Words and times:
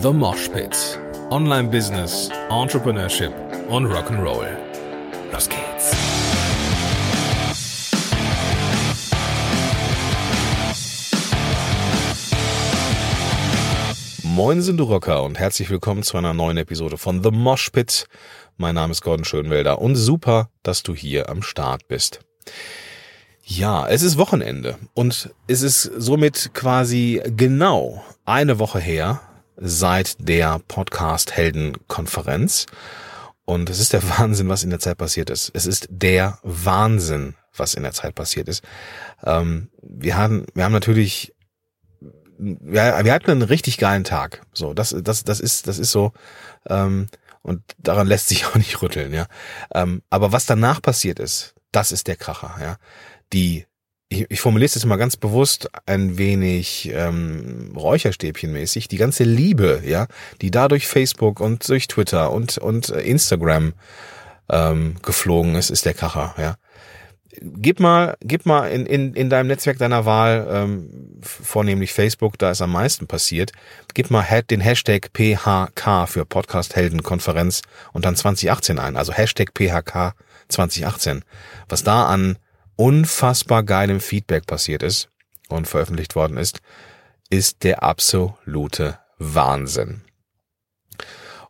The 0.00 0.12
Mosh 0.12 0.48
Pit. 0.50 1.00
Online 1.30 1.68
Business, 1.68 2.30
Entrepreneurship 2.50 3.32
und 3.68 3.86
Rock'n'Roll. 3.86 4.46
Los 5.32 5.48
geht's. 5.48 5.92
Moin 14.22 14.62
sind 14.62 14.76
du 14.76 14.84
Rocker 14.84 15.24
und 15.24 15.36
herzlich 15.36 15.68
willkommen 15.68 16.04
zu 16.04 16.16
einer 16.16 16.32
neuen 16.32 16.58
Episode 16.58 16.96
von 16.96 17.24
The 17.24 17.32
Mosh 17.32 17.70
Pit. 17.70 18.06
Mein 18.56 18.76
Name 18.76 18.92
ist 18.92 19.02
Gordon 19.02 19.24
Schönwelder 19.24 19.80
und 19.80 19.96
super, 19.96 20.48
dass 20.62 20.84
du 20.84 20.94
hier 20.94 21.28
am 21.28 21.42
Start 21.42 21.88
bist. 21.88 22.20
Ja, 23.42 23.88
es 23.88 24.02
ist 24.02 24.16
Wochenende 24.16 24.78
und 24.94 25.34
es 25.48 25.62
ist 25.62 25.82
somit 25.82 26.50
quasi 26.54 27.20
genau 27.34 28.04
eine 28.24 28.60
Woche 28.60 28.78
her 28.78 29.22
seit 29.60 30.16
der 30.18 30.60
Podcast 30.68 31.36
Helden 31.36 31.76
Konferenz. 31.88 32.66
Und 33.44 33.70
es 33.70 33.80
ist 33.80 33.92
der 33.92 34.02
Wahnsinn, 34.18 34.48
was 34.48 34.62
in 34.62 34.70
der 34.70 34.78
Zeit 34.78 34.98
passiert 34.98 35.30
ist. 35.30 35.50
Es 35.54 35.66
ist 35.66 35.88
der 35.90 36.38
Wahnsinn, 36.42 37.34
was 37.56 37.74
in 37.74 37.82
der 37.82 37.92
Zeit 37.92 38.14
passiert 38.14 38.48
ist. 38.48 38.62
Ähm, 39.24 39.70
wir 39.82 40.16
haben, 40.16 40.46
wir 40.54 40.64
haben 40.64 40.72
natürlich 40.72 41.34
ja, 42.40 43.04
wir 43.04 43.12
hatten 43.12 43.30
einen 43.30 43.42
richtig 43.42 43.78
geilen 43.78 44.04
Tag. 44.04 44.42
So, 44.52 44.72
das, 44.72 44.94
das, 45.02 45.24
das 45.24 45.40
ist, 45.40 45.66
das 45.66 45.78
ist 45.78 45.90
so, 45.90 46.12
ähm, 46.68 47.08
und 47.42 47.62
daran 47.78 48.06
lässt 48.06 48.28
sich 48.28 48.46
auch 48.46 48.54
nicht 48.54 48.80
rütteln, 48.82 49.12
ja. 49.12 49.26
Ähm, 49.74 50.02
aber 50.10 50.32
was 50.32 50.46
danach 50.46 50.80
passiert 50.80 51.18
ist, 51.18 51.54
das 51.72 51.92
ist 51.92 52.06
der 52.06 52.16
Kracher, 52.16 52.56
ja. 52.60 52.76
Die, 53.32 53.66
ich, 54.08 54.30
ich 54.30 54.40
formuliere 54.40 54.66
es 54.66 54.74
jetzt 54.74 54.86
mal 54.86 54.96
ganz 54.96 55.16
bewusst 55.16 55.68
ein 55.86 56.18
wenig 56.18 56.90
ähm, 56.92 57.72
Räucherstäbchenmäßig, 57.76 58.88
die 58.88 58.96
ganze 58.96 59.24
Liebe, 59.24 59.82
ja, 59.84 60.06
die 60.40 60.50
da 60.50 60.68
durch 60.68 60.86
Facebook 60.86 61.40
und 61.40 61.68
durch 61.68 61.88
Twitter 61.88 62.32
und, 62.32 62.58
und 62.58 62.88
Instagram 62.88 63.74
ähm, 64.50 64.96
geflogen 65.02 65.54
ist, 65.54 65.70
ist 65.70 65.84
der 65.84 65.94
Kracher, 65.94 66.34
ja. 66.38 66.56
Gib 67.40 67.78
mal, 67.78 68.16
gib 68.20 68.46
mal 68.46 68.68
in, 68.68 68.84
in, 68.86 69.14
in 69.14 69.30
deinem 69.30 69.46
Netzwerk 69.46 69.78
deiner 69.78 70.04
Wahl, 70.06 70.48
ähm, 70.50 71.20
vornehmlich 71.20 71.92
Facebook, 71.92 72.36
da 72.38 72.50
ist 72.50 72.62
am 72.62 72.72
meisten 72.72 73.06
passiert, 73.06 73.52
gib 73.94 74.10
mal 74.10 74.26
den 74.50 74.60
Hashtag 74.60 75.10
PHK 75.12 76.08
für 76.08 76.24
Podcast 76.24 76.74
Helden 76.74 77.02
Konferenz 77.04 77.62
und 77.92 78.06
dann 78.06 78.16
2018 78.16 78.80
ein, 78.80 78.96
also 78.96 79.12
Hashtag 79.12 79.52
PHK 79.54 80.14
2018. 80.48 81.22
Was 81.68 81.84
da 81.84 82.06
an 82.06 82.38
unfassbar 82.78 83.64
geilem 83.64 84.00
Feedback 84.00 84.46
passiert 84.46 84.82
ist 84.82 85.10
und 85.48 85.66
veröffentlicht 85.66 86.14
worden 86.14 86.36
ist, 86.36 86.60
ist 87.28 87.64
der 87.64 87.82
absolute 87.82 88.98
Wahnsinn. 89.18 90.02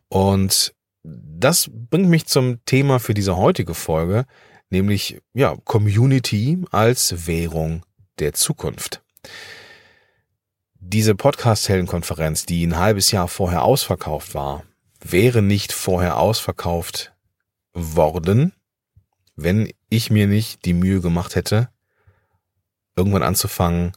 Und 0.07 0.73
das 1.03 1.69
bringt 1.71 2.09
mich 2.09 2.25
zum 2.25 2.65
Thema 2.65 2.99
für 2.99 3.13
diese 3.13 3.37
heutige 3.37 3.75
Folge, 3.75 4.25
nämlich 4.71 5.21
ja, 5.33 5.55
Community 5.63 6.63
als 6.71 7.27
Währung 7.27 7.85
der 8.17 8.33
Zukunft. 8.33 9.03
Diese 10.79 11.13
Podcast-Heldenkonferenz, 11.13 12.47
die 12.47 12.65
ein 12.65 12.77
halbes 12.77 13.11
Jahr 13.11 13.27
vorher 13.27 13.63
ausverkauft 13.63 14.33
war, 14.33 14.63
wäre 14.99 15.43
nicht 15.43 15.71
vorher 15.73 16.17
ausverkauft 16.17 17.13
worden, 17.73 18.53
wenn 19.43 19.71
ich 19.89 20.09
mir 20.09 20.27
nicht 20.27 20.65
die 20.65 20.73
Mühe 20.73 21.01
gemacht 21.01 21.35
hätte, 21.35 21.69
irgendwann 22.95 23.23
anzufangen, 23.23 23.93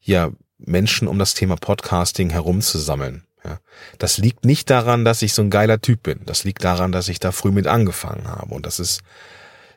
ja, 0.00 0.30
Menschen 0.58 1.08
um 1.08 1.18
das 1.18 1.34
Thema 1.34 1.56
Podcasting 1.56 2.30
herumzusammeln. 2.30 3.24
Ja, 3.44 3.58
das 3.98 4.18
liegt 4.18 4.44
nicht 4.44 4.68
daran, 4.68 5.04
dass 5.04 5.22
ich 5.22 5.32
so 5.32 5.42
ein 5.42 5.50
geiler 5.50 5.80
Typ 5.80 6.02
bin. 6.02 6.20
Das 6.26 6.44
liegt 6.44 6.62
daran, 6.62 6.92
dass 6.92 7.08
ich 7.08 7.18
da 7.20 7.32
früh 7.32 7.50
mit 7.50 7.66
angefangen 7.66 8.28
habe. 8.28 8.54
Und 8.54 8.66
das 8.66 8.78
ist 8.78 9.00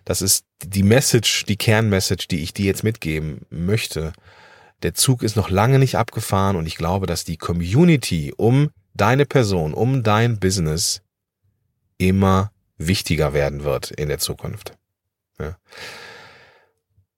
das 0.06 0.22
ist 0.22 0.46
die 0.62 0.84
Message, 0.84 1.46
die 1.46 1.56
Kernmessage, 1.56 2.28
die 2.30 2.44
ich 2.44 2.53
dir 2.53 2.66
jetzt 2.66 2.84
mitgeben 2.84 3.42
möchte. 3.50 4.14
Der 4.82 4.94
Zug 4.94 5.24
ist 5.24 5.36
noch 5.36 5.50
lange 5.50 5.80
nicht 5.80 5.96
abgefahren 5.96 6.58
und 6.58 6.66
ich 6.66 6.76
glaube, 6.76 7.08
dass 7.08 7.24
die 7.24 7.38
Community 7.38 8.34
um 8.36 8.70
deine 8.94 9.26
Person, 9.26 9.74
um 9.74 10.03
dein 10.03 10.40
Business 10.40 11.02
immer 11.98 12.52
wichtiger 12.78 13.34
werden 13.34 13.64
wird 13.64 13.92
in 13.92 14.09
der 14.09 14.20
Zukunft. 14.20 14.74
Ja. 15.40 15.58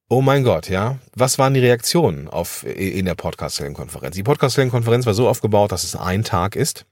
Oh 0.08 0.22
mein 0.22 0.44
Gott, 0.44 0.70
ja. 0.70 1.00
Was 1.16 1.40
waren 1.40 1.56
die 1.56 1.60
Reaktionen 1.60 2.28
auf, 2.28 2.64
in 2.64 3.06
der 3.06 3.16
Podcast-Konferenz? 3.16 4.16
Die 4.16 4.24
Podcast-Konferenz 4.24 5.06
war 5.06 5.16
so 5.16 5.28
aufgebaut, 5.28 5.72
dass 5.72 5.84
es 5.84 5.96
ein 5.96 6.24
Tag 6.24 6.56
ist. 6.56 6.86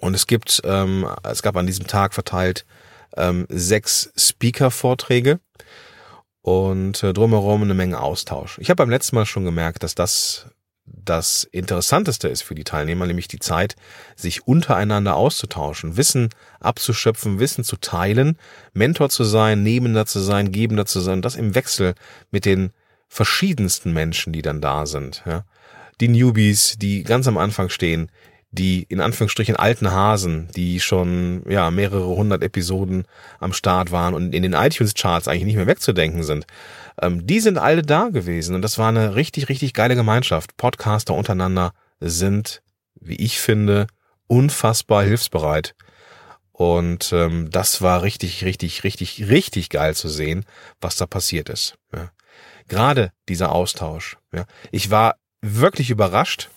Und 0.00 0.14
es 0.14 0.26
gibt, 0.26 0.60
ähm, 0.64 1.08
es 1.22 1.42
gab 1.42 1.56
an 1.56 1.66
diesem 1.66 1.86
Tag 1.86 2.12
verteilt 2.12 2.66
ähm, 3.16 3.46
sechs 3.48 4.12
Speaker-Vorträge 4.16 5.38
und 6.42 7.02
äh, 7.02 7.12
drumherum 7.12 7.62
eine 7.62 7.74
Menge 7.74 8.00
Austausch. 8.00 8.58
Ich 8.58 8.68
habe 8.68 8.76
beim 8.76 8.90
letzten 8.90 9.16
Mal 9.16 9.26
schon 9.26 9.44
gemerkt, 9.44 9.82
dass 9.82 9.94
das 9.94 10.46
das 10.86 11.44
Interessanteste 11.44 12.28
ist 12.28 12.42
für 12.42 12.54
die 12.54 12.64
Teilnehmer, 12.64 13.06
nämlich 13.06 13.28
die 13.28 13.38
Zeit, 13.38 13.76
sich 14.16 14.46
untereinander 14.46 15.16
auszutauschen, 15.16 15.96
Wissen 15.96 16.28
abzuschöpfen, 16.60 17.38
Wissen 17.38 17.64
zu 17.64 17.76
teilen, 17.76 18.38
Mentor 18.72 19.08
zu 19.08 19.24
sein, 19.24 19.62
Nehmender 19.62 20.06
zu 20.06 20.20
sein, 20.20 20.52
Gebender 20.52 20.86
zu 20.86 21.00
sein, 21.00 21.22
das 21.22 21.36
im 21.36 21.54
Wechsel 21.54 21.94
mit 22.30 22.44
den 22.44 22.70
verschiedensten 23.08 23.92
Menschen, 23.92 24.32
die 24.32 24.42
dann 24.42 24.60
da 24.60 24.86
sind. 24.86 25.22
Ja. 25.26 25.44
Die 26.00 26.08
Newbies, 26.08 26.76
die 26.78 27.02
ganz 27.02 27.28
am 27.28 27.38
Anfang 27.38 27.68
stehen, 27.68 28.10
die 28.50 28.84
in 28.88 29.00
Anführungsstrichen 29.00 29.56
alten 29.56 29.90
Hasen, 29.90 30.48
die 30.54 30.80
schon 30.80 31.42
ja 31.48 31.70
mehrere 31.70 32.06
hundert 32.06 32.42
Episoden 32.42 33.04
am 33.40 33.52
Start 33.52 33.90
waren 33.90 34.14
und 34.14 34.34
in 34.34 34.42
den 34.42 34.52
iTunes-Charts 34.52 35.28
eigentlich 35.28 35.44
nicht 35.44 35.56
mehr 35.56 35.66
wegzudenken 35.66 36.22
sind, 36.22 36.46
ähm, 37.00 37.26
die 37.26 37.40
sind 37.40 37.58
alle 37.58 37.82
da 37.82 38.08
gewesen 38.08 38.54
und 38.54 38.62
das 38.62 38.78
war 38.78 38.88
eine 38.88 39.14
richtig, 39.14 39.48
richtig 39.48 39.74
geile 39.74 39.94
Gemeinschaft. 39.96 40.56
Podcaster 40.56 41.14
untereinander 41.14 41.72
sind, 42.00 42.62
wie 42.94 43.16
ich 43.16 43.40
finde, 43.40 43.86
unfassbar 44.26 45.04
hilfsbereit. 45.04 45.74
Und 46.52 47.12
ähm, 47.12 47.50
das 47.50 47.82
war 47.82 48.02
richtig, 48.02 48.44
richtig, 48.44 48.84
richtig, 48.84 49.28
richtig 49.28 49.70
geil 49.70 49.94
zu 49.94 50.08
sehen, 50.08 50.44
was 50.80 50.96
da 50.96 51.06
passiert 51.06 51.48
ist. 51.48 51.76
Ja. 51.92 52.10
Gerade 52.68 53.12
dieser 53.28 53.52
Austausch. 53.52 54.16
Ja. 54.32 54.44
Ich 54.70 54.90
war 54.90 55.16
wirklich 55.40 55.90
überrascht, 55.90 56.48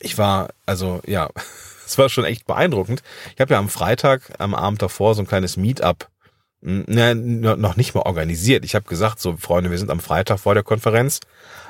ich 0.00 0.18
war, 0.18 0.50
also 0.66 1.00
ja, 1.06 1.30
es 1.86 1.98
war 1.98 2.08
schon 2.08 2.24
echt 2.24 2.46
beeindruckend. 2.46 3.02
Ich 3.34 3.40
habe 3.40 3.54
ja 3.54 3.58
am 3.58 3.68
Freitag, 3.68 4.32
am 4.38 4.54
Abend 4.54 4.82
davor, 4.82 5.14
so 5.14 5.22
ein 5.22 5.26
kleines 5.26 5.56
Meetup 5.56 6.08
ne, 6.64 7.14
noch 7.14 7.76
nicht 7.76 7.94
mal 7.94 8.02
organisiert. 8.02 8.64
Ich 8.64 8.74
habe 8.74 8.88
gesagt, 8.88 9.20
so 9.20 9.36
Freunde, 9.36 9.70
wir 9.70 9.78
sind 9.78 9.90
am 9.90 10.00
Freitag 10.00 10.40
vor 10.40 10.54
der 10.54 10.62
Konferenz, 10.62 11.20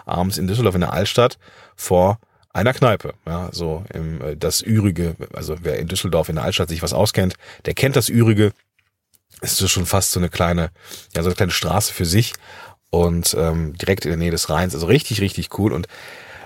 abends 0.06 0.38
in 0.38 0.47
Düsseldorf 0.47 0.75
in 0.77 0.82
der 0.82 0.93
Altstadt, 0.93 1.38
vor 1.77 2.19
einer 2.53 2.72
Kneipe. 2.72 3.15
Ja, 3.27 3.49
so 3.53 3.84
im, 3.93 4.22
äh, 4.22 4.37
das 4.37 4.62
Ürige, 4.62 5.16
also 5.34 5.56
wer 5.62 5.78
in 5.78 5.88
Düsseldorf 5.88 6.28
in 6.28 6.37
der 6.37 6.44
Altstadt 6.44 6.69
sich 6.69 6.82
was 6.82 6.93
auskennt, 6.93 7.34
der 7.66 7.75
kennt 7.75 7.97
das 7.97 8.09
Ürige. 8.09 8.53
ist 9.41 9.56
so 9.56 9.66
schon 9.66 9.87
fast 9.87 10.12
so 10.12 10.21
eine 10.21 10.28
kleine, 10.28 10.71
ja, 11.15 11.22
so 11.22 11.28
eine 11.28 11.37
kleine 11.37 11.53
Straße 11.53 11.93
für 11.93 12.06
sich 12.06 12.32
und 12.91 13.34
ähm, 13.38 13.76
direkt 13.76 14.05
in 14.05 14.11
der 14.11 14.19
Nähe 14.19 14.31
des 14.31 14.49
Rheins. 14.49 14.75
Also 14.75 14.87
richtig, 14.87 15.21
richtig 15.21 15.59
cool. 15.59 15.72
Und 15.72 15.88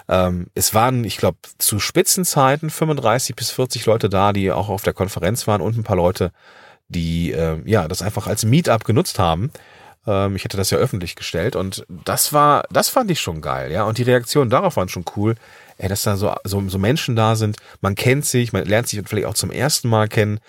ähm, 0.09 0.47
es 0.55 0.73
waren, 0.73 1.05
ich 1.05 1.19
glaube, 1.19 1.37
zu 1.59 1.79
Spitzenzeiten 1.79 2.71
35 2.71 3.37
bis 3.37 3.51
40 3.51 3.85
Leute 3.85 4.09
da, 4.09 4.33
die 4.33 4.51
auch 4.51 4.71
auf 4.71 4.83
der 4.83 4.95
Konferenz 4.95 5.47
waren 5.47 5.61
und 5.61 5.77
ein 5.77 5.85
paar 5.85 5.97
Leute, 5.97 6.33
die 6.89 7.33
äh, 7.33 7.61
ja 7.65 7.89
das 7.89 8.03
einfach 8.03 8.27
als 8.27 8.45
Meetup 8.45 8.85
genutzt 8.85 9.19
haben. 9.19 9.51
Ähm, 10.07 10.37
ich 10.37 10.45
hätte 10.45 10.57
das 10.57 10.71
ja 10.71 10.79
öffentlich 10.79 11.17
gestellt 11.17 11.55
und 11.55 11.85
das 11.89 12.33
war, 12.33 12.65
das 12.71 12.89
fand 12.89 13.11
ich 13.11 13.21
schon 13.21 13.41
geil, 13.41 13.71
ja. 13.71 13.85
Und 13.85 13.99
die 13.99 14.03
Reaktionen 14.03 14.51
darauf 14.51 14.77
waren 14.77 14.89
schon 14.89 15.05
cool. 15.17 15.35
Ey, 15.77 15.89
dass 15.89 16.03
da 16.03 16.17
so, 16.17 16.35
so, 16.45 16.67
so 16.69 16.79
Menschen 16.79 17.15
da 17.15 17.37
sind, 17.37 17.57
man 17.81 17.95
kennt 17.95 18.27
sich, 18.27 18.53
man 18.53 18.65
lernt 18.65 18.89
sich 18.89 19.01
vielleicht 19.07 19.27
auch 19.27 19.35
zum 19.35 19.53
ersten 19.53 19.89
Mal 19.89 20.09
kennen. 20.09 20.41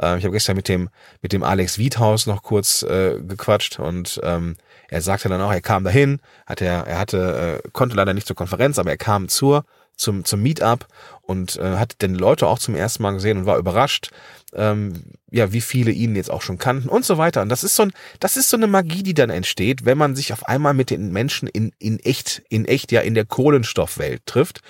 Äh, 0.00 0.18
ich 0.18 0.24
habe 0.24 0.32
gestern 0.32 0.56
mit 0.56 0.68
dem, 0.68 0.90
mit 1.22 1.32
dem 1.32 1.42
Alex 1.42 1.78
Wiethaus 1.78 2.26
noch 2.26 2.42
kurz 2.42 2.82
äh, 2.82 3.20
gequatscht 3.20 3.78
und 3.78 4.20
ähm, 4.22 4.56
er 4.88 5.00
sagte 5.00 5.28
dann 5.28 5.40
auch, 5.40 5.52
er 5.52 5.62
kam 5.62 5.84
dahin, 5.84 6.20
hat 6.46 6.60
er, 6.60 6.86
er 6.86 6.98
hatte, 6.98 7.62
äh, 7.64 7.68
konnte 7.70 7.96
leider 7.96 8.14
nicht 8.14 8.26
zur 8.26 8.36
Konferenz, 8.36 8.78
aber 8.78 8.90
er 8.90 8.96
kam 8.96 9.28
zur, 9.28 9.64
zum, 9.96 10.24
zum 10.24 10.42
Meetup 10.42 10.86
und 11.22 11.56
äh, 11.56 11.76
hat 11.76 12.02
den 12.02 12.14
Leute 12.14 12.46
auch 12.46 12.58
zum 12.58 12.74
ersten 12.74 13.02
Mal 13.02 13.12
gesehen 13.12 13.38
und 13.38 13.46
war 13.46 13.58
überrascht, 13.58 14.10
ähm, 14.54 15.04
ja, 15.30 15.52
wie 15.52 15.60
viele 15.60 15.90
ihn 15.90 16.16
jetzt 16.16 16.30
auch 16.30 16.42
schon 16.42 16.58
kannten 16.58 16.88
und 16.88 17.04
so 17.04 17.18
weiter. 17.18 17.42
Und 17.42 17.48
das 17.48 17.64
ist 17.64 17.76
so 17.76 17.84
ein, 17.84 17.92
das 18.20 18.36
ist 18.36 18.50
so 18.50 18.56
eine 18.56 18.66
Magie, 18.66 19.02
die 19.02 19.14
dann 19.14 19.30
entsteht, 19.30 19.84
wenn 19.84 19.98
man 19.98 20.16
sich 20.16 20.32
auf 20.32 20.46
einmal 20.46 20.74
mit 20.74 20.90
den 20.90 21.12
Menschen 21.12 21.48
in, 21.48 21.72
in 21.78 21.98
echt, 21.98 22.42
in 22.48 22.64
echt 22.64 22.92
ja 22.92 23.00
in 23.00 23.14
der 23.14 23.26
Kohlenstoffwelt 23.26 24.24
trifft 24.26 24.60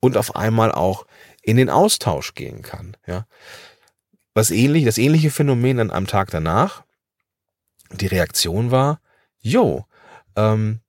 und 0.00 0.16
auf 0.16 0.36
einmal 0.36 0.72
auch 0.72 1.06
in 1.42 1.56
den 1.56 1.70
Austausch 1.70 2.34
gehen 2.34 2.62
kann, 2.62 2.96
ja. 3.06 3.26
Was 4.36 4.50
ähnlich, 4.50 4.84
das 4.84 4.98
ähnliche 4.98 5.30
Phänomen 5.30 5.76
dann 5.76 5.90
am 5.92 6.08
Tag 6.08 6.30
danach, 6.30 6.82
die 7.92 8.08
Reaktion 8.08 8.72
war, 8.72 9.00
jo, 9.38 9.84
ähm, 10.34 10.80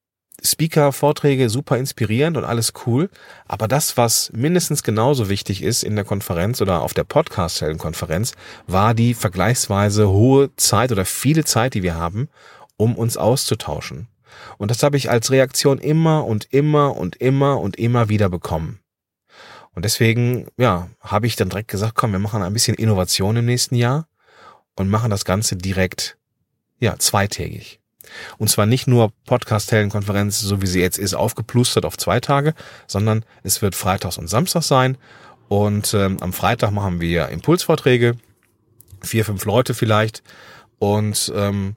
Speaker, 0.45 0.91
Vorträge 0.91 1.49
super 1.49 1.77
inspirierend 1.77 2.37
und 2.37 2.45
alles 2.45 2.73
cool. 2.85 3.09
Aber 3.47 3.67
das, 3.67 3.97
was 3.97 4.31
mindestens 4.33 4.83
genauso 4.83 5.29
wichtig 5.29 5.61
ist 5.61 5.83
in 5.83 5.95
der 5.95 6.05
Konferenz 6.05 6.61
oder 6.61 6.81
auf 6.81 6.93
der 6.93 7.03
Podcast-Konferenz, 7.03 8.33
war 8.67 8.93
die 8.93 9.13
vergleichsweise 9.13 10.09
hohe 10.09 10.55
Zeit 10.55 10.91
oder 10.91 11.05
viele 11.05 11.43
Zeit, 11.43 11.73
die 11.73 11.83
wir 11.83 11.95
haben, 11.95 12.29
um 12.77 12.95
uns 12.95 13.17
auszutauschen. 13.17 14.07
Und 14.57 14.71
das 14.71 14.83
habe 14.83 14.97
ich 14.97 15.09
als 15.09 15.31
Reaktion 15.31 15.79
immer 15.79 16.25
und 16.25 16.45
immer 16.53 16.95
und 16.95 17.15
immer 17.17 17.59
und 17.59 17.77
immer 17.77 18.09
wieder 18.09 18.29
bekommen. 18.29 18.79
Und 19.73 19.83
deswegen, 19.83 20.47
ja, 20.57 20.89
habe 21.01 21.27
ich 21.27 21.35
dann 21.35 21.49
direkt 21.49 21.69
gesagt, 21.69 21.95
komm, 21.95 22.13
wir 22.13 22.19
machen 22.19 22.41
ein 22.41 22.53
bisschen 22.53 22.75
Innovation 22.75 23.35
im 23.35 23.45
nächsten 23.45 23.75
Jahr 23.75 24.07
und 24.75 24.89
machen 24.89 25.11
das 25.11 25.25
Ganze 25.25 25.57
direkt, 25.57 26.17
ja, 26.79 26.97
zweitägig. 26.97 27.81
Und 28.37 28.49
zwar 28.49 28.65
nicht 28.65 28.87
nur 28.87 29.11
Podcast-Heldenkonferenz, 29.25 30.39
so 30.39 30.61
wie 30.61 30.67
sie 30.67 30.81
jetzt 30.81 30.97
ist, 30.97 31.13
aufgeplustert 31.13 31.85
auf 31.85 31.97
zwei 31.97 32.19
Tage, 32.19 32.53
sondern 32.87 33.23
es 33.43 33.61
wird 33.61 33.75
Freitags 33.75 34.17
und 34.17 34.27
Samstags 34.27 34.67
sein. 34.67 34.97
Und 35.47 35.93
ähm, 35.93 36.17
am 36.21 36.33
Freitag 36.33 36.71
machen 36.71 37.01
wir 37.01 37.29
Impulsvorträge, 37.29 38.15
vier, 39.01 39.25
fünf 39.25 39.45
Leute 39.45 39.73
vielleicht. 39.73 40.23
Und 40.79 41.31
ähm, 41.35 41.75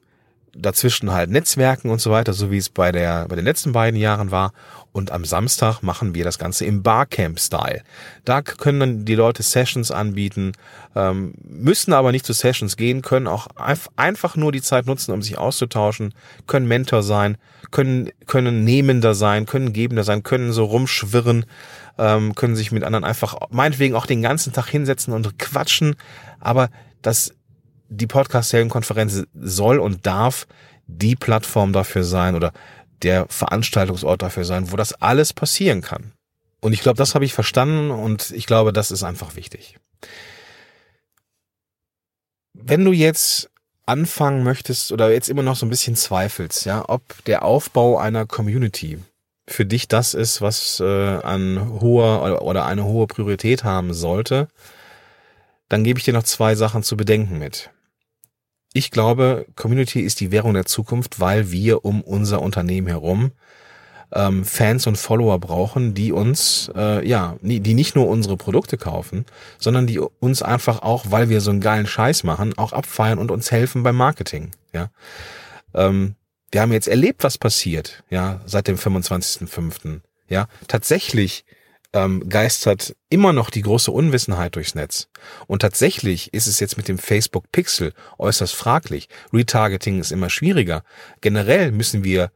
dazwischen 0.55 1.11
halt 1.11 1.29
Netzwerken 1.29 1.89
und 1.89 1.99
so 2.01 2.11
weiter, 2.11 2.33
so 2.33 2.51
wie 2.51 2.57
es 2.57 2.69
bei 2.69 2.91
der 2.91 3.27
bei 3.27 3.35
den 3.35 3.45
letzten 3.45 3.71
beiden 3.71 3.99
Jahren 3.99 4.31
war. 4.31 4.53
Und 4.91 5.11
am 5.11 5.23
Samstag 5.23 5.81
machen 5.83 6.15
wir 6.15 6.23
das 6.23 6.39
Ganze 6.39 6.65
im 6.65 6.81
Barcamp-Style. 6.81 7.83
Da 8.25 8.41
können 8.41 8.79
dann 8.79 9.05
die 9.05 9.13
Leute 9.15 9.43
Sessions 9.43 9.91
anbieten, 9.91 10.53
ähm, 10.95 11.35
müssen 11.43 11.93
aber 11.93 12.11
nicht 12.11 12.25
zu 12.25 12.33
Sessions 12.33 12.75
gehen, 12.75 13.03
können 13.03 13.27
auch 13.27 13.47
einfach 13.95 14.35
nur 14.35 14.51
die 14.51 14.63
Zeit 14.63 14.87
nutzen, 14.87 15.11
um 15.11 15.21
sich 15.21 15.37
auszutauschen, 15.37 16.13
können 16.47 16.67
Mentor 16.67 17.03
sein, 17.03 17.37
können 17.69 18.09
können 18.25 18.63
Nehmender 18.63 19.13
sein, 19.13 19.45
können 19.45 19.73
Gebender 19.73 20.03
sein, 20.03 20.23
können 20.23 20.51
so 20.51 20.65
rumschwirren, 20.65 21.45
ähm, 21.99 22.33
können 22.33 22.55
sich 22.55 22.71
mit 22.71 22.83
anderen 22.83 23.05
einfach 23.05 23.35
meinetwegen 23.51 23.95
auch 23.95 24.07
den 24.07 24.23
ganzen 24.23 24.53
Tag 24.53 24.67
hinsetzen 24.67 25.13
und 25.13 25.37
quatschen. 25.37 25.95
Aber 26.39 26.69
das 27.01 27.33
die 27.89 28.07
Podcast-Heldenkonferenz 28.07 29.23
soll 29.33 29.79
und 29.79 30.05
darf 30.05 30.47
die 30.87 31.15
Plattform 31.15 31.73
dafür 31.73 32.03
sein 32.03 32.35
oder 32.35 32.51
der 33.01 33.27
Veranstaltungsort 33.29 34.21
dafür 34.21 34.45
sein, 34.45 34.71
wo 34.71 34.77
das 34.77 34.93
alles 34.93 35.33
passieren 35.33 35.81
kann. 35.81 36.13
Und 36.61 36.73
ich 36.73 36.81
glaube, 36.81 36.97
das 36.97 37.15
habe 37.15 37.25
ich 37.25 37.33
verstanden 37.33 37.91
und 37.91 38.31
ich 38.31 38.45
glaube, 38.45 38.73
das 38.73 38.91
ist 38.91 39.03
einfach 39.03 39.35
wichtig. 39.35 39.77
Wenn 42.53 42.83
du 42.83 42.91
jetzt 42.91 43.49
anfangen 43.85 44.43
möchtest 44.43 44.91
oder 44.91 45.11
jetzt 45.11 45.29
immer 45.29 45.43
noch 45.43 45.55
so 45.55 45.65
ein 45.65 45.69
bisschen 45.69 45.95
zweifelst, 45.95 46.65
ja, 46.65 46.83
ob 46.87 47.01
der 47.25 47.43
Aufbau 47.43 47.97
einer 47.97 48.25
Community 48.25 48.99
für 49.47 49.65
dich 49.65 49.87
das 49.87 50.13
ist, 50.13 50.41
was 50.41 50.79
äh, 50.79 50.83
an 50.83 51.79
hoher 51.81 52.41
oder 52.43 52.65
eine 52.65 52.83
hohe 52.83 53.07
Priorität 53.07 53.63
haben 53.63 53.93
sollte, 53.93 54.47
dann 55.69 55.83
gebe 55.83 55.99
ich 55.99 56.05
dir 56.05 56.13
noch 56.13 56.23
zwei 56.23 56.55
Sachen 56.55 56.83
zu 56.83 56.97
bedenken 56.97 57.39
mit. 57.39 57.71
Ich 58.73 58.91
glaube, 58.91 59.45
Community 59.55 60.01
ist 60.01 60.19
die 60.19 60.31
Währung 60.31 60.53
der 60.53 60.65
Zukunft, 60.65 61.19
weil 61.19 61.51
wir 61.51 61.85
um 61.85 62.01
unser 62.01 62.41
Unternehmen 62.41 62.87
herum 62.87 63.31
ähm, 64.13 64.43
Fans 64.43 64.87
und 64.87 64.97
Follower 64.97 65.39
brauchen, 65.39 65.93
die 65.93 66.11
uns, 66.11 66.71
äh, 66.75 67.07
ja, 67.07 67.35
die 67.41 67.73
nicht 67.73 67.95
nur 67.95 68.07
unsere 68.07 68.37
Produkte 68.37 68.77
kaufen, 68.77 69.25
sondern 69.59 69.87
die 69.87 69.99
uns 69.99 70.41
einfach 70.41 70.81
auch, 70.81 71.05
weil 71.09 71.29
wir 71.29 71.41
so 71.41 71.51
einen 71.51 71.61
geilen 71.61 71.87
Scheiß 71.87 72.23
machen, 72.23 72.57
auch 72.57 72.73
abfeiern 72.73 73.19
und 73.19 73.31
uns 73.31 73.51
helfen 73.51 73.83
beim 73.83 73.95
Marketing. 73.95 74.51
Ja, 74.73 74.89
ähm, 75.73 76.15
wir 76.51 76.61
haben 76.61 76.73
jetzt 76.73 76.87
erlebt, 76.87 77.23
was 77.23 77.37
passiert, 77.37 78.03
ja, 78.09 78.41
seit 78.45 78.67
dem 78.67 78.77
25.05. 78.77 80.01
Ja, 80.27 80.47
tatsächlich 80.67 81.45
ähm, 81.93 82.29
geistert 82.29 82.95
immer 83.09 83.33
noch 83.33 83.49
die 83.49 83.61
große 83.61 83.91
Unwissenheit 83.91 84.55
durchs 84.55 84.75
Netz. 84.75 85.09
Und 85.47 85.61
tatsächlich 85.61 86.33
ist 86.33 86.47
es 86.47 86.59
jetzt 86.59 86.77
mit 86.77 86.87
dem 86.87 86.97
Facebook 86.97 87.51
Pixel 87.51 87.93
äußerst 88.17 88.53
fraglich. 88.53 89.09
Retargeting 89.33 89.99
ist 89.99 90.11
immer 90.11 90.29
schwieriger. 90.29 90.83
Generell 91.21 91.71
müssen 91.71 92.03
wir, 92.03 92.31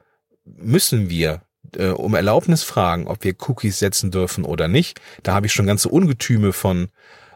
müssen 0.45 1.09
wir 1.09 1.43
äh, 1.77 1.89
um 1.89 2.15
Erlaubnis 2.15 2.63
fragen, 2.63 3.07
ob 3.07 3.23
wir 3.23 3.35
Cookies 3.47 3.79
setzen 3.79 4.11
dürfen 4.11 4.43
oder 4.43 4.67
nicht. 4.67 4.99
Da 5.21 5.33
habe 5.33 5.45
ich 5.45 5.53
schon 5.53 5.67
ganze 5.67 5.89
Ungetüme 5.89 6.53
von 6.53 6.89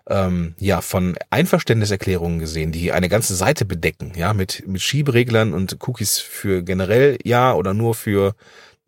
ähm, 0.09 0.55
ja 0.57 0.81
von 0.81 1.17
Einverständniserklärungen 1.29 2.39
gesehen, 2.39 2.71
die 2.71 2.93
eine 2.93 3.09
ganze 3.09 3.35
Seite 3.35 3.65
bedecken, 3.65 4.13
ja 4.15 4.33
mit 4.33 4.65
mit 4.65 4.81
Schiebereglern 4.81 5.53
und 5.53 5.77
Cookies 5.85 6.17
für 6.17 6.63
generell 6.63 7.17
ja 7.23 7.53
oder 7.53 7.73
nur 7.73 7.93
für 7.93 8.35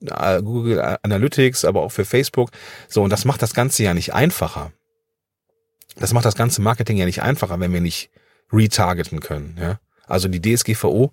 Google 0.01 0.98
Analytics, 1.04 1.66
aber 1.66 1.81
auch 1.81 1.92
für 1.92 2.06
Facebook. 2.06 2.51
So, 2.88 3.04
und 3.04 3.10
das 3.10 3.25
macht 3.25 3.42
das 3.42 3.54
Ganze 3.54 3.84
ja 3.84 3.94
nicht 3.94 4.13
einfacher. 4.13 4.72
Das 5.96 6.13
macht 6.13 6.25
das 6.25 6.36
ganze 6.36 6.62
Marketing 6.62 6.98
ja 6.98 7.06
nicht 7.06 7.22
einfacher, 7.22 7.60
wenn 7.60 7.74
wir 7.74 7.81
nicht 7.81 8.10
retargeten 8.51 9.19
können. 9.19 9.57
Ja? 9.60 9.80
Also 10.07 10.28
die 10.28 10.42
DSGVO 10.42 11.12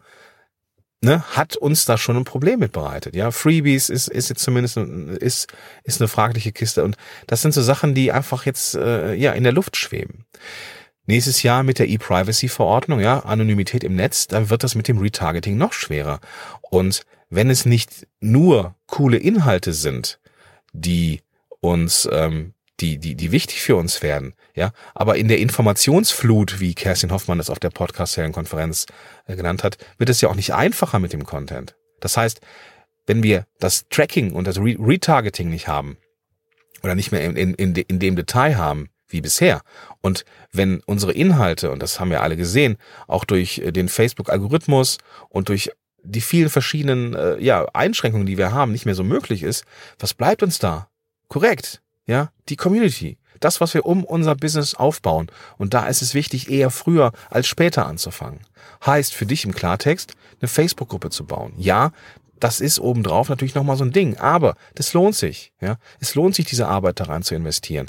ne, 1.02 1.22
hat 1.34 1.56
uns 1.56 1.84
da 1.84 1.98
schon 1.98 2.16
ein 2.16 2.24
Problem 2.24 2.60
mit 2.60 2.72
bereitet. 2.72 3.14
Ja, 3.14 3.30
Freebies 3.30 3.88
ist, 3.88 4.08
ist 4.08 4.28
jetzt 4.28 4.42
zumindest 4.42 4.76
ist, 4.76 5.52
ist 5.84 6.00
eine 6.00 6.08
fragliche 6.08 6.52
Kiste. 6.52 6.84
Und 6.84 6.96
das 7.26 7.42
sind 7.42 7.52
so 7.52 7.62
Sachen, 7.62 7.94
die 7.94 8.12
einfach 8.12 8.46
jetzt 8.46 8.74
äh, 8.74 9.14
ja 9.14 9.32
in 9.32 9.44
der 9.44 9.52
Luft 9.52 9.76
schweben. 9.76 10.24
Nächstes 11.08 11.44
Jahr 11.44 11.62
mit 11.62 11.78
der 11.78 11.88
E-Privacy-Verordnung, 11.88 12.98
ja, 12.98 13.20
Anonymität 13.20 13.84
im 13.84 13.94
Netz, 13.94 14.26
dann 14.26 14.50
wird 14.50 14.64
das 14.64 14.74
mit 14.74 14.88
dem 14.88 14.98
Retargeting 14.98 15.56
noch 15.56 15.72
schwerer. 15.72 16.20
Und 16.62 17.02
wenn 17.28 17.50
es 17.50 17.66
nicht 17.66 18.06
nur 18.20 18.74
coole 18.86 19.18
Inhalte 19.18 19.72
sind, 19.72 20.20
die 20.72 21.22
uns, 21.60 22.08
ähm, 22.12 22.54
die, 22.80 22.98
die, 22.98 23.14
die 23.14 23.32
wichtig 23.32 23.62
für 23.62 23.76
uns 23.76 24.02
werden, 24.02 24.34
ja, 24.54 24.72
aber 24.94 25.16
in 25.16 25.28
der 25.28 25.38
Informationsflut, 25.38 26.60
wie 26.60 26.74
Kerstin 26.74 27.10
Hoffmann 27.10 27.38
das 27.38 27.50
auf 27.50 27.58
der 27.58 27.70
Podcast-Konferenz 27.70 28.86
äh, 29.26 29.36
genannt 29.36 29.64
hat, 29.64 29.78
wird 29.98 30.10
es 30.10 30.20
ja 30.20 30.28
auch 30.28 30.34
nicht 30.34 30.54
einfacher 30.54 30.98
mit 30.98 31.12
dem 31.12 31.24
Content. 31.24 31.74
Das 32.00 32.16
heißt, 32.16 32.40
wenn 33.06 33.22
wir 33.22 33.46
das 33.58 33.86
Tracking 33.88 34.32
und 34.32 34.46
das 34.46 34.58
Re 34.58 34.76
Retargeting 34.78 35.48
nicht 35.48 35.68
haben 35.68 35.96
oder 36.82 36.94
nicht 36.94 37.12
mehr 37.12 37.24
in, 37.24 37.36
in, 37.36 37.54
in, 37.54 37.74
in 37.74 37.98
dem 37.98 38.16
Detail 38.16 38.56
haben, 38.56 38.90
wie 39.08 39.20
bisher. 39.20 39.62
Und 40.00 40.24
wenn 40.52 40.80
unsere 40.80 41.12
Inhalte, 41.12 41.70
und 41.70 41.80
das 41.80 42.00
haben 42.00 42.10
wir 42.10 42.22
alle 42.22 42.36
gesehen, 42.36 42.76
auch 43.06 43.24
durch 43.24 43.58
äh, 43.58 43.72
den 43.72 43.88
Facebook-Algorithmus 43.88 44.98
und 45.28 45.48
durch 45.48 45.70
die 46.06 46.20
vielen 46.20 46.48
verschiedenen 46.48 47.14
äh, 47.14 47.38
ja, 47.38 47.66
Einschränkungen, 47.72 48.26
die 48.26 48.38
wir 48.38 48.52
haben, 48.52 48.72
nicht 48.72 48.86
mehr 48.86 48.94
so 48.94 49.04
möglich 49.04 49.42
ist, 49.42 49.64
was 49.98 50.14
bleibt 50.14 50.42
uns 50.42 50.58
da? 50.58 50.88
Korrekt, 51.28 51.82
ja, 52.06 52.30
die 52.48 52.56
Community. 52.56 53.18
Das, 53.40 53.60
was 53.60 53.74
wir 53.74 53.84
um 53.84 54.04
unser 54.04 54.34
Business 54.34 54.74
aufbauen. 54.74 55.30
Und 55.58 55.74
da 55.74 55.86
ist 55.88 56.00
es 56.00 56.14
wichtig, 56.14 56.50
eher 56.50 56.70
früher 56.70 57.12
als 57.28 57.46
später 57.46 57.86
anzufangen. 57.86 58.40
Heißt 58.84 59.12
für 59.12 59.26
dich 59.26 59.44
im 59.44 59.54
Klartext, 59.54 60.14
eine 60.40 60.48
Facebook-Gruppe 60.48 61.10
zu 61.10 61.26
bauen. 61.26 61.52
Ja, 61.58 61.92
das 62.40 62.60
ist 62.60 62.78
obendrauf 62.78 63.28
natürlich 63.28 63.54
nochmal 63.54 63.76
so 63.76 63.84
ein 63.84 63.92
Ding, 63.92 64.16
aber 64.16 64.56
das 64.74 64.92
lohnt 64.92 65.16
sich. 65.16 65.52
Ja, 65.60 65.76
es 66.00 66.14
lohnt 66.14 66.34
sich, 66.34 66.46
diese 66.46 66.68
Arbeit 66.68 67.00
da 67.00 67.04
rein 67.04 67.22
zu 67.22 67.34
investieren. 67.34 67.86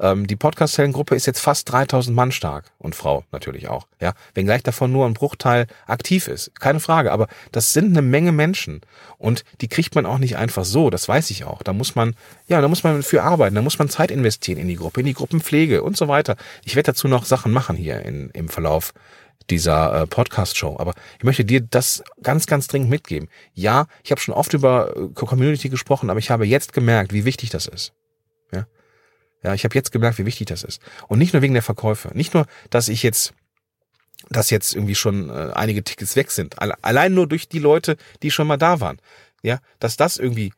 Ähm, 0.00 0.26
die 0.26 0.36
Podcast-Zellengruppe 0.36 1.14
ist 1.14 1.26
jetzt 1.26 1.40
fast 1.40 1.70
3000 1.70 2.16
Mann 2.16 2.32
stark 2.32 2.72
und 2.78 2.94
Frau 2.94 3.24
natürlich 3.32 3.68
auch. 3.68 3.86
Ja, 4.00 4.14
wenngleich 4.34 4.62
davon 4.62 4.90
nur 4.90 5.06
ein 5.06 5.14
Bruchteil 5.14 5.66
aktiv 5.86 6.26
ist, 6.26 6.58
keine 6.58 6.80
Frage. 6.80 7.12
Aber 7.12 7.28
das 7.52 7.74
sind 7.74 7.90
eine 7.90 8.02
Menge 8.02 8.32
Menschen 8.32 8.80
und 9.18 9.44
die 9.60 9.68
kriegt 9.68 9.94
man 9.94 10.06
auch 10.06 10.18
nicht 10.18 10.38
einfach 10.38 10.64
so. 10.64 10.88
Das 10.88 11.06
weiß 11.06 11.30
ich 11.30 11.44
auch. 11.44 11.62
Da 11.62 11.74
muss 11.74 11.94
man, 11.94 12.16
ja, 12.48 12.60
da 12.62 12.68
muss 12.68 12.82
man 12.82 13.02
für 13.02 13.22
arbeiten. 13.22 13.54
Da 13.54 13.62
muss 13.62 13.78
man 13.78 13.90
Zeit 13.90 14.10
investieren 14.10 14.58
in 14.58 14.68
die 14.68 14.76
Gruppe, 14.76 15.00
in 15.00 15.06
die 15.06 15.14
Gruppenpflege 15.14 15.82
und 15.82 15.96
so 15.96 16.08
weiter. 16.08 16.36
Ich 16.64 16.76
werde 16.76 16.92
dazu 16.92 17.06
noch 17.06 17.26
Sachen 17.26 17.52
machen 17.52 17.76
hier 17.76 18.00
in, 18.00 18.30
im 18.30 18.48
Verlauf 18.48 18.94
dieser 19.50 20.02
äh, 20.02 20.06
Podcast-Show. 20.06 20.76
Aber 20.78 20.94
ich 21.18 21.24
möchte 21.24 21.44
dir 21.44 21.60
das 21.60 22.02
ganz, 22.22 22.46
ganz 22.46 22.68
dringend 22.68 22.88
mitgeben. 22.88 23.28
Ja, 23.52 23.86
ich 24.02 24.12
habe 24.12 24.20
schon 24.20 24.34
oft 24.34 24.54
über 24.54 24.96
äh, 24.96 25.08
Community 25.14 25.68
gesprochen, 25.68 26.08
aber 26.08 26.20
ich 26.20 26.30
habe 26.30 26.46
jetzt 26.46 26.72
gemerkt, 26.72 27.12
wie 27.12 27.24
wichtig 27.24 27.50
das 27.50 27.66
ist. 27.66 27.92
Ja, 29.42 29.54
ich 29.54 29.64
habe 29.64 29.74
jetzt 29.74 29.92
gemerkt, 29.92 30.18
wie 30.18 30.26
wichtig 30.26 30.48
das 30.48 30.62
ist. 30.62 30.80
Und 31.08 31.18
nicht 31.18 31.32
nur 31.32 31.42
wegen 31.42 31.54
der 31.54 31.62
Verkäufe. 31.62 32.10
Nicht 32.14 32.34
nur, 32.34 32.46
dass 32.70 32.88
ich 32.88 33.02
jetzt 33.02 33.32
dass 34.28 34.50
jetzt 34.50 34.74
irgendwie 34.74 34.94
schon 34.94 35.30
äh, 35.30 35.50
einige 35.54 35.82
Tickets 35.82 36.14
weg 36.14 36.30
sind. 36.30 36.56
Allein 36.60 37.14
nur 37.14 37.26
durch 37.26 37.48
die 37.48 37.58
Leute, 37.58 37.96
die 38.22 38.30
schon 38.30 38.46
mal 38.46 38.58
da 38.58 38.80
waren. 38.80 39.00
Ja, 39.42 39.60
dass 39.78 39.96
das 39.96 40.18
irgendwie 40.18 40.52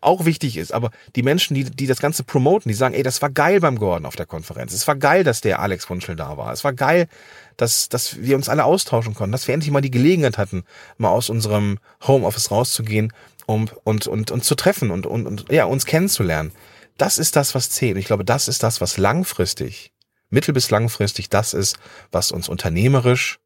auch 0.00 0.24
wichtig 0.24 0.56
ist, 0.56 0.72
aber 0.72 0.90
die 1.16 1.22
Menschen, 1.22 1.54
die, 1.54 1.64
die 1.64 1.86
das 1.86 2.00
Ganze 2.00 2.22
promoten, 2.22 2.68
die 2.68 2.74
sagen, 2.74 2.94
ey, 2.94 3.02
das 3.02 3.20
war 3.22 3.30
geil 3.30 3.60
beim 3.60 3.78
Gordon 3.78 4.06
auf 4.06 4.14
der 4.14 4.26
Konferenz. 4.26 4.72
Es 4.72 4.86
war 4.86 4.96
geil, 4.96 5.24
dass 5.24 5.40
der 5.40 5.60
Alex 5.60 5.88
Wunschel 5.90 6.16
da 6.16 6.36
war. 6.36 6.52
Es 6.52 6.62
war 6.64 6.72
geil, 6.72 7.08
dass, 7.56 7.88
dass 7.88 8.20
wir 8.20 8.36
uns 8.36 8.48
alle 8.48 8.64
austauschen 8.64 9.14
konnten, 9.14 9.32
dass 9.32 9.48
wir 9.48 9.54
endlich 9.54 9.72
mal 9.72 9.80
die 9.80 9.90
Gelegenheit 9.90 10.38
hatten, 10.38 10.64
mal 10.98 11.08
aus 11.08 11.30
unserem 11.30 11.78
Homeoffice 12.06 12.50
rauszugehen 12.50 13.12
um, 13.46 13.68
und, 13.82 14.06
und, 14.06 14.30
und 14.30 14.44
zu 14.44 14.54
treffen 14.54 14.90
und, 14.90 15.06
und, 15.06 15.26
und 15.26 15.46
ja, 15.50 15.64
uns 15.64 15.84
kennenzulernen. 15.84 16.52
Das 17.00 17.16
ist 17.16 17.34
das, 17.34 17.54
was 17.54 17.70
zählt. 17.70 17.96
Ich 17.96 18.04
glaube, 18.04 18.26
das 18.26 18.46
ist 18.46 18.62
das, 18.62 18.82
was 18.82 18.98
langfristig, 18.98 19.94
mittel- 20.28 20.52
bis 20.52 20.68
langfristig 20.68 21.30
das 21.30 21.54
ist, 21.54 21.78
was 22.12 22.30
uns 22.30 22.46
unternehmerisch 22.46 23.38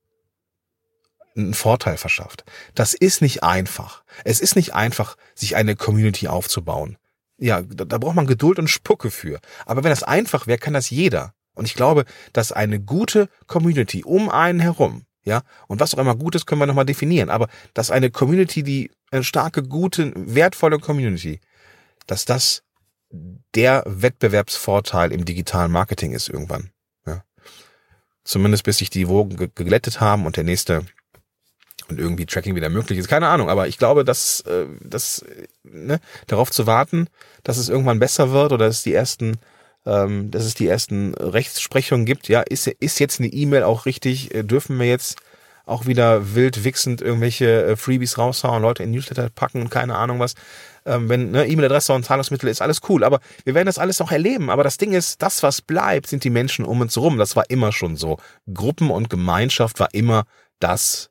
einen 1.36 1.54
Vorteil 1.54 1.96
verschafft. 1.96 2.44
Das 2.74 2.94
ist 2.94 3.22
nicht 3.22 3.44
einfach. 3.44 4.02
Es 4.24 4.40
ist 4.40 4.56
nicht 4.56 4.74
einfach, 4.74 5.16
sich 5.36 5.54
eine 5.54 5.76
Community 5.76 6.26
aufzubauen. 6.26 6.96
Ja, 7.38 7.62
da, 7.62 7.98
braucht 7.98 8.16
man 8.16 8.26
Geduld 8.26 8.58
und 8.58 8.66
Spucke 8.66 9.12
für. 9.12 9.38
Aber 9.66 9.84
wenn 9.84 9.90
das 9.90 10.02
einfach 10.02 10.48
wäre, 10.48 10.58
kann 10.58 10.74
das 10.74 10.90
jeder. 10.90 11.32
Und 11.54 11.66
ich 11.66 11.74
glaube, 11.74 12.06
dass 12.32 12.50
eine 12.50 12.80
gute 12.80 13.28
Community 13.46 14.02
um 14.02 14.30
einen 14.30 14.58
herum, 14.58 15.06
ja, 15.22 15.42
und 15.68 15.78
was 15.78 15.94
auch 15.94 15.98
immer 15.98 16.16
gut 16.16 16.34
ist, 16.34 16.46
können 16.46 16.60
wir 16.60 16.66
nochmal 16.66 16.86
definieren, 16.86 17.30
aber 17.30 17.48
dass 17.72 17.92
eine 17.92 18.10
Community, 18.10 18.64
die 18.64 18.90
eine 19.12 19.22
starke, 19.22 19.62
gute, 19.62 20.12
wertvolle 20.16 20.80
Community, 20.80 21.40
dass 22.08 22.24
das 22.24 22.64
der 23.54 23.84
Wettbewerbsvorteil 23.86 25.12
im 25.12 25.24
digitalen 25.24 25.70
Marketing 25.70 26.12
ist 26.12 26.28
irgendwann. 26.28 26.70
Ja. 27.06 27.24
Zumindest 28.24 28.64
bis 28.64 28.78
sich 28.78 28.90
die 28.90 29.08
Wogen 29.08 29.36
geglättet 29.36 30.00
haben 30.00 30.26
und 30.26 30.36
der 30.36 30.44
nächste 30.44 30.84
und 31.88 32.00
irgendwie 32.00 32.26
Tracking 32.26 32.54
wieder 32.54 32.70
möglich 32.70 32.98
ist. 32.98 33.08
Keine 33.08 33.28
Ahnung, 33.28 33.50
aber 33.50 33.68
ich 33.68 33.78
glaube, 33.78 34.04
dass, 34.04 34.40
äh, 34.42 34.66
dass 34.80 35.24
ne, 35.64 36.00
darauf 36.26 36.50
zu 36.50 36.66
warten, 36.66 37.08
dass 37.42 37.58
es 37.58 37.68
irgendwann 37.68 37.98
besser 37.98 38.30
wird 38.30 38.52
oder 38.52 38.66
dass 38.66 38.76
es 38.76 38.82
die 38.82 38.94
ersten, 38.94 39.38
ähm, 39.84 40.30
dass 40.30 40.44
es 40.44 40.54
die 40.54 40.66
ersten 40.66 41.14
Rechtsprechungen 41.14 42.06
gibt. 42.06 42.28
Ja, 42.28 42.40
ist, 42.40 42.66
ist 42.66 43.00
jetzt 43.00 43.20
eine 43.20 43.28
E-Mail 43.28 43.64
auch 43.64 43.86
richtig? 43.86 44.34
Äh, 44.34 44.44
dürfen 44.44 44.78
wir 44.78 44.86
jetzt 44.86 45.18
auch 45.66 45.86
wieder 45.86 46.34
wild 46.34 46.64
wichsend 46.64 47.00
irgendwelche 47.00 47.64
äh, 47.64 47.76
Freebies 47.76 48.18
raushauen, 48.18 48.62
Leute 48.62 48.82
in 48.82 48.90
Newsletter 48.90 49.30
packen 49.30 49.62
und 49.62 49.70
keine 49.70 49.96
Ahnung 49.96 50.20
was. 50.20 50.34
Ähm, 50.86 51.08
wenn 51.08 51.30
ne, 51.30 51.46
E-Mail-Adresse 51.46 51.92
und 51.92 52.04
Zahlungsmittel 52.04 52.48
ist 52.48 52.60
alles 52.60 52.80
cool, 52.88 53.04
aber 53.04 53.20
wir 53.44 53.54
werden 53.54 53.66
das 53.66 53.78
alles 53.78 53.98
noch 53.98 54.12
erleben. 54.12 54.50
Aber 54.50 54.64
das 54.64 54.76
Ding 54.76 54.92
ist, 54.92 55.22
das, 55.22 55.42
was 55.42 55.62
bleibt, 55.62 56.08
sind 56.08 56.24
die 56.24 56.30
Menschen 56.30 56.64
um 56.64 56.80
uns 56.80 56.96
rum. 56.96 57.18
Das 57.18 57.36
war 57.36 57.48
immer 57.48 57.72
schon 57.72 57.96
so. 57.96 58.18
Gruppen 58.52 58.90
und 58.90 59.10
Gemeinschaft 59.10 59.80
war 59.80 59.92
immer 59.94 60.24
das, 60.60 61.10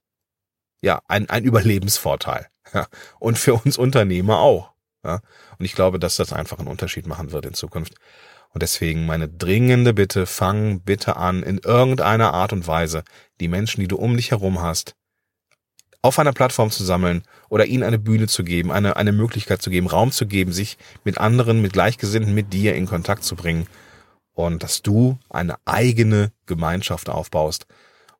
ja, 0.81 1.01
ein, 1.07 1.29
ein 1.29 1.43
Überlebensvorteil. 1.43 2.47
Ja. 2.73 2.87
Und 3.19 3.37
für 3.37 3.53
uns 3.55 3.77
Unternehmer 3.77 4.39
auch. 4.39 4.73
Ja. 5.03 5.21
Und 5.57 5.65
ich 5.65 5.73
glaube, 5.73 5.99
dass 5.99 6.15
das 6.15 6.33
einfach 6.33 6.59
einen 6.59 6.67
Unterschied 6.67 7.07
machen 7.07 7.31
wird 7.31 7.45
in 7.45 7.53
Zukunft. 7.53 7.95
Und 8.53 8.61
deswegen 8.61 9.05
meine 9.05 9.27
dringende 9.27 9.93
Bitte, 9.93 10.25
fang 10.25 10.81
bitte 10.81 11.15
an, 11.15 11.41
in 11.43 11.57
irgendeiner 11.57 12.33
Art 12.33 12.53
und 12.53 12.67
Weise 12.67 13.03
die 13.39 13.47
Menschen, 13.47 13.81
die 13.81 13.87
du 13.87 13.97
um 13.97 14.15
dich 14.15 14.31
herum 14.31 14.61
hast, 14.61 14.95
auf 16.03 16.19
einer 16.19 16.33
Plattform 16.33 16.69
zu 16.69 16.83
sammeln 16.83 17.23
oder 17.49 17.65
ihnen 17.65 17.83
eine 17.83 17.97
Bühne 17.97 18.27
zu 18.27 18.43
geben, 18.43 18.71
eine, 18.71 18.97
eine 18.97 19.13
Möglichkeit 19.13 19.61
zu 19.61 19.69
geben, 19.69 19.87
Raum 19.87 20.11
zu 20.11 20.27
geben, 20.27 20.51
sich 20.51 20.77
mit 21.03 21.17
anderen, 21.17 21.61
mit 21.61 21.73
Gleichgesinnten, 21.73 22.35
mit 22.35 22.53
dir 22.53 22.75
in 22.75 22.85
Kontakt 22.85 23.23
zu 23.23 23.35
bringen 23.35 23.67
und 24.33 24.63
dass 24.63 24.81
du 24.81 25.17
eine 25.29 25.55
eigene 25.65 26.31
Gemeinschaft 26.45 27.09
aufbaust. 27.09 27.65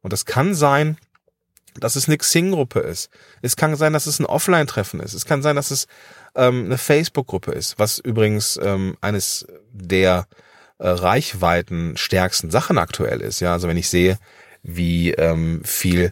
Und 0.02 0.13
das 0.13 0.25
kann 0.25 0.56
sein, 0.56 0.98
dass 1.75 1.98
es 1.98 2.08
eine 2.08 2.18
Xing-Gruppe 2.18 2.80
ist. 2.80 3.10
Es 3.42 3.58
kann 3.58 3.75
sein, 3.75 3.92
dass 3.92 4.06
es 4.06 4.20
ein 4.20 4.25
Offline-Treffen 4.25 5.02
ist. 5.02 5.13
Es 5.13 5.25
kann 5.25 5.42
sein, 5.42 5.58
dass 5.58 5.70
es 5.70 5.88
ähm, 6.36 6.66
eine 6.66 6.78
Facebook-Gruppe 6.78 7.52
ist, 7.52 7.80
was 7.80 8.00
übrigens 8.00 8.58
ähm, 8.63 8.96
eines 9.02 9.46
der 9.72 10.28
äh, 10.78 10.88
Reichweiten 10.88 11.98
stärksten 11.98 12.50
Sachen 12.50 12.78
aktuell 12.78 13.20
ist. 13.20 13.42
Ja, 13.42 13.52
also 13.54 13.68
wenn 13.68 13.78
ich 13.78 13.90
sehe, 13.90 14.20
wie 14.62 15.12
ähm, 15.12 15.63
viel 15.66 16.12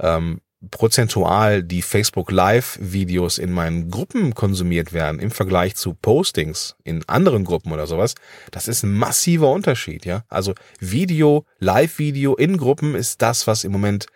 ähm, 0.00 0.40
prozentual 0.70 1.62
die 1.62 1.80
Facebook 1.80 2.30
Live 2.30 2.78
Videos 2.80 3.38
in 3.38 3.50
meinen 3.50 3.90
Gruppen 3.90 4.34
konsumiert 4.34 4.92
werden 4.92 5.18
im 5.18 5.30
Vergleich 5.30 5.74
zu 5.74 5.94
Postings 5.94 6.76
in 6.84 7.02
anderen 7.08 7.44
Gruppen 7.44 7.72
oder 7.72 7.86
sowas, 7.86 8.14
das 8.50 8.68
ist 8.68 8.82
ein 8.82 8.92
massiver 8.92 9.50
Unterschied, 9.50 10.04
ja? 10.04 10.24
Also 10.28 10.54
Video, 10.78 11.46
Live 11.58 11.98
Video 11.98 12.36
in 12.36 12.58
Gruppen 12.58 12.94
ist 12.94 13.22
das, 13.22 13.46
was 13.46 13.64
im 13.64 13.72
Moment 13.72 14.06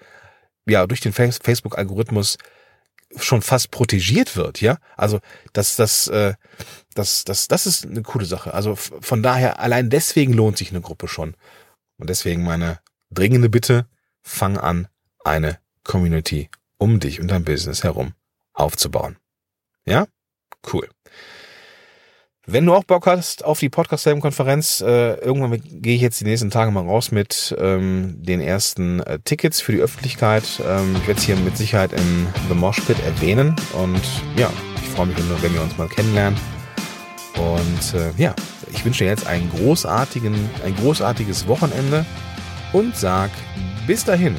ja 0.67 0.87
durch 0.87 1.01
den 1.01 1.13
Facebook 1.13 1.79
Algorithmus 1.79 2.37
schon 3.17 3.43
fast 3.43 3.71
protegiert 3.71 4.37
wird, 4.37 4.61
ja? 4.61 4.79
Also 4.97 5.21
das 5.55 5.77
das 5.77 6.09
äh, 6.09 6.35
das 6.95 7.25
das 7.25 7.49
das 7.49 7.65
ist 7.65 7.87
eine 7.87 8.03
coole 8.03 8.27
Sache. 8.27 8.53
Also 8.53 8.77
von 8.77 9.23
daher 9.23 9.61
allein 9.61 9.89
deswegen 9.89 10.35
lohnt 10.35 10.59
sich 10.59 10.71
eine 10.71 10.83
Gruppe 10.83 11.09
schon. 11.09 11.37
Und 11.97 12.11
deswegen 12.11 12.45
meine 12.45 12.81
dringende 13.11 13.49
Bitte, 13.49 13.87
fang 14.23 14.59
an 14.59 14.89
eine 15.25 15.63
Community 15.85 16.50
um 16.79 17.00
dich 17.00 17.21
und 17.21 17.29
dein 17.29 17.45
Business 17.45 17.85
herum 17.85 18.14
aufzubauen. 18.53 19.17
Ja? 19.87 20.07
Cool. 20.73 20.88
Wenn 22.47 22.67
du 22.67 22.75
auch 22.75 22.85
Bock 22.85 23.07
hast 23.07 23.43
auf 23.43 23.59
die 23.59 23.71
Podcast-Konferenz, 23.71 24.83
äh, 24.83 25.14
irgendwann 25.14 25.62
gehe 25.64 25.97
ich 25.97 26.03
jetzt 26.03 26.21
die 26.21 26.25
nächsten 26.25 26.50
Tage 26.50 26.71
mal 26.71 26.85
raus 26.85 27.11
mit 27.11 27.57
ähm, 27.59 28.17
den 28.23 28.43
ersten 28.43 29.00
äh, 29.00 29.19
Tickets 29.25 29.62
für 29.62 29.73
die 29.73 29.81
Öffentlichkeit. 29.81 30.45
Ähm, 30.62 30.95
ich 30.97 31.07
werde 31.07 31.19
es 31.19 31.25
hier 31.25 31.37
mit 31.37 31.57
Sicherheit 31.57 31.95
in 31.95 32.26
The 32.49 32.55
Mosh 32.55 32.81
Pit 32.83 32.99
erwähnen 33.03 33.57
und 33.73 34.03
ja, 34.37 34.53
ich 34.76 34.88
freue 34.91 35.07
mich, 35.07 35.17
wenn 35.17 35.55
wir 35.55 35.62
uns 35.62 35.79
mal 35.79 35.88
kennenlernen. 35.88 36.38
Und 37.37 37.99
äh, 37.99 38.11
ja, 38.19 38.35
ich 38.71 38.85
wünsche 38.85 39.05
dir 39.05 39.11
jetzt 39.11 39.26
einen 39.26 39.50
großartigen, 39.50 40.35
ein 40.64 40.76
großartiges 40.76 41.49
Wochenende 41.49 42.05
und 42.75 42.95
sag 42.95 43.31
bis 43.87 44.05
dahin, 44.05 44.37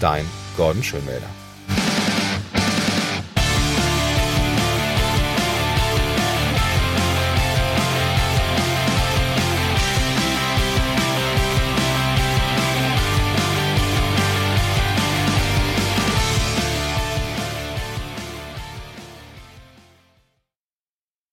dein 0.00 0.24
Gordon 0.56 0.82
Schönwälder. 0.82 1.43